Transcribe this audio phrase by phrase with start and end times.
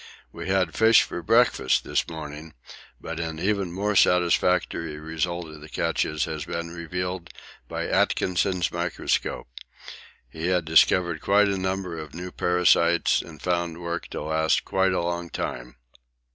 [0.31, 2.55] We had fish for breakfast this morning,
[2.99, 7.29] but an even more satisfactory result of the catches has been revealed
[7.67, 9.47] by Atkinson's microscope.
[10.27, 14.91] He had discovered quite a number of new parasites and found work to last quite
[14.93, 15.75] a long time.